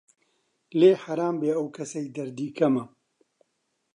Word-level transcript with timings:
لێی 0.79 0.95
حەرام 1.03 1.35
بێ 1.41 1.51
ئەو 1.57 1.67
کەسەی 1.75 2.11
دەردی 2.15 2.49
کەمە 2.57 2.85